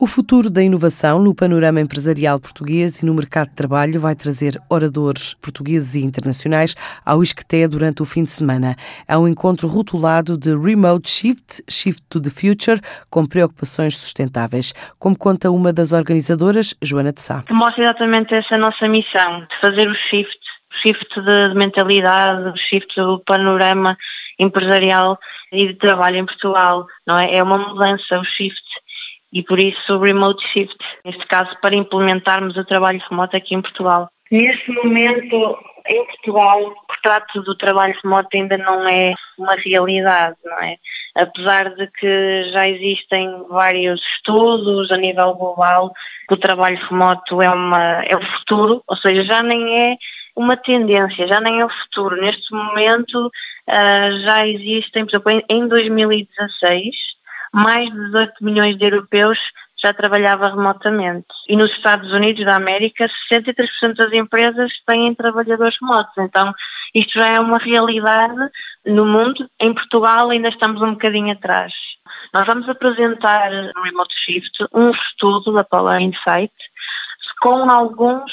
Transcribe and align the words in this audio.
O 0.00 0.06
futuro 0.06 0.48
da 0.48 0.62
inovação 0.62 1.18
no 1.18 1.34
panorama 1.34 1.80
empresarial 1.80 2.38
português 2.38 3.02
e 3.02 3.04
no 3.04 3.12
mercado 3.12 3.48
de 3.48 3.56
trabalho 3.56 3.98
vai 3.98 4.14
trazer 4.14 4.56
oradores 4.70 5.34
portugueses 5.34 5.96
e 5.96 6.04
internacionais 6.04 6.76
ao 7.04 7.20
ISCTE 7.20 7.66
durante 7.66 8.00
o 8.00 8.04
fim 8.04 8.22
de 8.22 8.30
semana. 8.30 8.76
É 9.08 9.18
um 9.18 9.26
encontro 9.26 9.66
rotulado 9.66 10.38
de 10.38 10.56
Remote 10.56 11.10
Shift, 11.10 11.64
Shift 11.68 12.02
to 12.08 12.22
the 12.22 12.30
Future, 12.30 12.80
com 13.10 13.26
preocupações 13.26 13.96
sustentáveis, 13.96 14.72
como 15.00 15.18
conta 15.18 15.50
uma 15.50 15.72
das 15.72 15.90
organizadoras, 15.90 16.76
Joana 16.80 17.12
de 17.12 17.20
Sá. 17.20 17.42
Mostra 17.50 17.82
exatamente 17.82 18.32
essa 18.32 18.56
nossa 18.56 18.86
missão, 18.86 19.40
de 19.40 19.60
fazer 19.60 19.88
o 19.88 19.94
shift, 19.96 20.38
shift 20.80 21.08
de 21.20 21.54
mentalidade, 21.56 22.56
shift 22.56 22.94
do 22.94 23.18
panorama 23.26 23.98
empresarial 24.38 25.18
e 25.50 25.66
de 25.66 25.74
trabalho 25.74 26.18
em 26.18 26.24
Portugal, 26.24 26.86
não 27.04 27.18
é? 27.18 27.34
É 27.34 27.42
uma 27.42 27.58
mudança, 27.58 28.20
o 28.20 28.24
shift 28.24 28.67
e 29.32 29.42
por 29.42 29.58
isso 29.58 29.94
o 29.94 30.00
Remote 30.00 30.46
Shift, 30.48 30.76
neste 31.04 31.26
caso 31.26 31.50
para 31.60 31.76
implementarmos 31.76 32.56
o 32.56 32.64
trabalho 32.64 33.02
remoto 33.08 33.36
aqui 33.36 33.54
em 33.54 33.62
Portugal. 33.62 34.08
Neste 34.30 34.70
momento, 34.72 35.58
em 35.86 36.04
Portugal, 36.04 36.62
o 36.62 36.92
retrato 36.92 37.42
do 37.42 37.56
trabalho 37.56 37.96
remoto 38.02 38.28
ainda 38.34 38.58
não 38.58 38.86
é 38.86 39.14
uma 39.38 39.54
realidade, 39.54 40.36
não 40.44 40.58
é? 40.58 40.76
Apesar 41.16 41.74
de 41.74 41.86
que 41.92 42.50
já 42.52 42.68
existem 42.68 43.28
vários 43.48 44.00
estudos 44.00 44.92
a 44.92 44.96
nível 44.98 45.34
global 45.34 45.92
que 46.28 46.34
o 46.34 46.38
trabalho 46.38 46.78
remoto 46.88 47.40
é, 47.40 47.48
uma, 47.48 48.02
é 48.04 48.16
o 48.16 48.22
futuro, 48.22 48.82
ou 48.86 48.96
seja, 48.96 49.22
já 49.22 49.42
nem 49.42 49.92
é 49.92 49.96
uma 50.36 50.56
tendência, 50.56 51.26
já 51.26 51.40
nem 51.40 51.60
é 51.60 51.64
o 51.64 51.70
futuro. 51.70 52.20
Neste 52.20 52.52
momento 52.52 53.26
uh, 53.26 54.20
já 54.20 54.46
existem, 54.46 55.06
por 55.06 55.10
exemplo, 55.10 55.44
em 55.48 55.66
2016 55.66 57.17
mais 57.52 57.90
de 57.90 58.06
18 58.06 58.32
milhões 58.44 58.78
de 58.78 58.84
europeus 58.84 59.38
já 59.82 59.92
trabalhava 59.92 60.48
remotamente. 60.48 61.26
E 61.48 61.56
nos 61.56 61.70
Estados 61.70 62.12
Unidos 62.12 62.44
da 62.44 62.56
América, 62.56 63.08
63% 63.32 63.94
das 63.94 64.12
empresas 64.12 64.72
têm 64.86 65.14
trabalhadores 65.14 65.76
remotos. 65.80 66.12
Então, 66.18 66.52
isto 66.94 67.14
já 67.14 67.28
é 67.28 67.40
uma 67.40 67.58
realidade 67.58 68.50
no 68.86 69.06
mundo. 69.06 69.48
Em 69.60 69.72
Portugal 69.72 70.30
ainda 70.30 70.48
estamos 70.48 70.82
um 70.82 70.92
bocadinho 70.92 71.32
atrás. 71.32 71.72
Nós 72.34 72.46
vamos 72.46 72.68
apresentar 72.68 73.50
no 73.50 73.82
Remote 73.82 74.14
Shift 74.18 74.66
um 74.72 74.90
estudo 74.90 75.52
da 75.52 75.64
Polar 75.64 76.00
Insight 76.00 76.52
com 77.40 77.70
alguns 77.70 78.32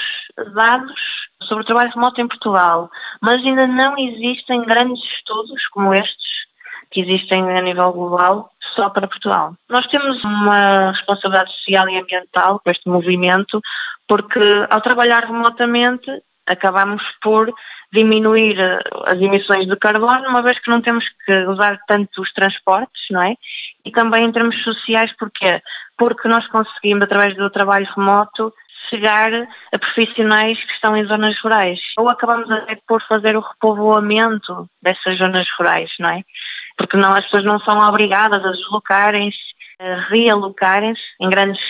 dados 0.56 1.00
sobre 1.44 1.64
o 1.64 1.66
trabalho 1.66 1.92
remoto 1.92 2.20
em 2.20 2.28
Portugal, 2.28 2.90
mas 3.22 3.44
ainda 3.44 3.68
não 3.68 3.96
existem 3.98 4.64
grandes 4.66 5.04
estudos 5.04 5.68
como 5.68 5.94
estes 5.94 6.46
que 6.92 7.02
existem 7.02 7.44
a 7.56 7.62
nível 7.62 7.92
global 7.92 8.52
só 8.76 8.90
para 8.90 9.08
Portugal. 9.08 9.56
Nós 9.70 9.88
temos 9.88 10.24
uma 10.24 10.92
responsabilidade 10.92 11.52
social 11.54 11.90
e 11.90 12.00
ambiental 12.00 12.60
com 12.64 12.70
este 12.70 12.88
movimento, 12.90 13.62
porque 14.08 14.40
ao 14.70 14.82
trabalhar 14.82 15.24
remotamente 15.24 16.12
acabamos 16.48 17.04
por 17.22 17.52
diminuir 17.92 18.60
eh, 18.60 18.80
as 19.06 19.20
emissões 19.20 19.68
de 19.68 19.76
carbono, 19.78 20.30
uma 20.30 20.42
vez 20.42 20.60
que 20.60 20.70
não 20.70 20.82
temos 20.82 21.08
que 21.26 21.34
usar 21.48 21.80
tanto 21.88 22.22
os 22.22 22.32
transportes, 22.34 23.06
não 23.10 23.22
é? 23.22 23.36
E 23.84 23.92
também 23.92 24.26
em 24.26 24.32
termos 24.32 24.62
sociais, 24.64 25.12
porquê? 25.18 25.62
Porque 25.98 26.28
nós 26.28 26.46
conseguimos, 26.48 27.04
através 27.04 27.36
do 27.36 27.50
trabalho 27.50 27.88
remoto, 27.96 28.54
chegar 28.90 29.32
a 29.72 29.80
profissionais 29.80 30.64
que 30.64 30.74
estão 30.74 30.96
em 30.96 31.06
zonas 31.06 31.40
rurais. 31.40 31.80
Ou 31.98 32.10
acabamos 32.10 32.50
até 32.52 32.78
por 32.88 33.02
fazer 33.04 33.36
o 33.36 33.42
repovoamento 33.42 34.70
dessas 34.82 35.18
zonas 35.18 35.48
rurais, 35.58 35.92
não 36.00 36.10
é? 36.10 36.24
Porque 36.78 36.98
não, 36.98 37.14
as 37.14 37.24
pessoas 37.26 37.46
não 37.46 37.60
são 37.60 37.80
obrigadas 37.80 38.44
a 38.44 38.52
deslocarem-se, 38.52 39.38
a 39.80 40.08
realocarem-se 40.10 41.02
em 41.20 41.30
grandes 41.30 41.62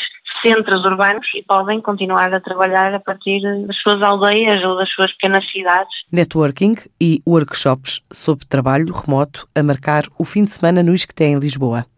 centros 0.42 0.84
urbanos 0.86 1.28
e 1.36 1.42
podem 1.44 1.82
continuar 1.82 2.34
a 2.34 2.40
trabalhar 2.40 2.94
a 2.94 3.00
partir 3.00 3.42
das 3.66 3.78
suas 3.78 4.02
aldeias 4.02 4.64
ou 4.64 4.76
das 4.76 4.90
suas 4.90 5.12
pequenas 5.14 5.50
cidades. 5.50 5.94
Networking 6.12 6.76
e 7.02 7.22
workshops 7.28 8.02
sobre 8.12 8.46
trabalho 8.46 8.94
remoto 8.94 9.48
a 9.56 9.64
marcar 9.64 10.04
o 10.18 10.24
fim 10.24 10.44
de 10.44 10.52
semana 10.52 10.84
no 10.84 10.94
ISCTE 10.94 11.24
em 11.24 11.40
Lisboa. 11.40 11.86